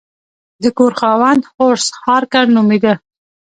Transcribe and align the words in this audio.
د 0.63 0.65
کور 0.77 0.91
خاوند 0.99 1.41
هورس 1.55 1.85
هارکر 2.05 2.45
نومیده. 2.55 2.93